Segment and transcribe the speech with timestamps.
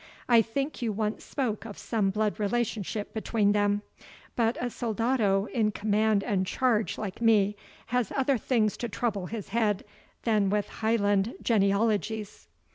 [0.27, 3.83] I think you once spoke of some blood relationship between them;
[4.35, 7.55] but a soldado, in command and charge like me,
[7.93, 9.85] has other things to trouble his head
[10.23, 12.47] with than Highland genealogies."